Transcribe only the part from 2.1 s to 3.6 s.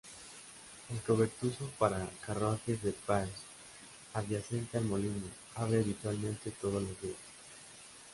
carruajes de Peirce,